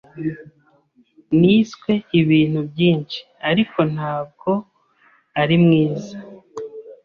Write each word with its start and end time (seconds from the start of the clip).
Niswe 1.39 1.93
ibintu 2.19 2.59
byinshi, 2.71 3.19
ariko 3.49 3.79
ntabwo 3.93 4.49
ari 5.41 5.55
mwiza. 5.63 6.15